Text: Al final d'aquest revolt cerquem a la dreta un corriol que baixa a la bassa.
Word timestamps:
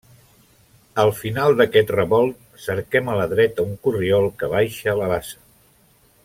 Al 1.03 1.11
final 1.17 1.57
d'aquest 1.59 1.93
revolt 1.95 2.41
cerquem 2.63 3.11
a 3.13 3.19
la 3.21 3.29
dreta 3.35 3.67
un 3.73 3.77
corriol 3.85 4.27
que 4.41 4.51
baixa 4.55 4.91
a 4.95 4.99
la 5.03 5.13
bassa. 5.15 5.39